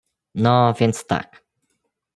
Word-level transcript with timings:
"No, 0.35 0.73
więc 0.79 1.05
tak." 1.05 1.43